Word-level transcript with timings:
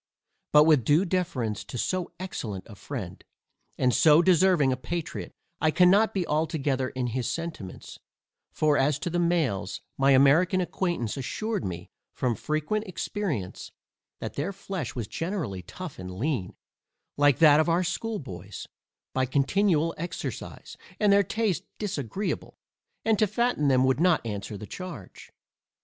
But 0.51 0.63
with 0.63 0.83
due 0.83 1.05
deference 1.05 1.63
to 1.65 1.77
so 1.77 2.11
excellent 2.19 2.65
a 2.67 2.73
friend, 2.73 3.23
and 3.77 3.93
so 3.93 4.23
deserving 4.23 4.73
a 4.73 4.75
patriot, 4.75 5.31
I 5.59 5.69
cannot 5.69 6.11
be 6.11 6.25
altogether 6.25 6.89
in 6.89 7.05
his 7.05 7.29
sentiments; 7.29 7.99
for 8.51 8.79
as 8.79 8.97
to 8.97 9.11
the 9.11 9.19
males, 9.19 9.81
my 9.99 10.09
American 10.13 10.59
acquaintance 10.59 11.17
assured 11.17 11.63
me 11.63 11.91
from 12.15 12.33
frequent 12.33 12.87
experience, 12.87 13.71
that 14.19 14.33
their 14.33 14.51
flesh 14.51 14.95
was 14.95 15.07
generally 15.07 15.61
tough 15.61 15.99
and 15.99 16.11
lean, 16.15 16.55
like 17.15 17.37
that 17.37 17.59
of 17.59 17.69
our 17.69 17.83
schoolboys, 17.83 18.65
by 19.13 19.27
continual 19.27 19.93
exercise, 19.99 20.77
and 20.99 21.13
their 21.13 21.21
taste 21.21 21.63
disagreeable, 21.77 22.57
and 23.05 23.19
to 23.19 23.27
fatten 23.27 23.67
them 23.67 23.83
would 23.85 23.99
not 23.99 24.25
answer 24.25 24.57
the 24.57 24.65
charge. 24.65 25.29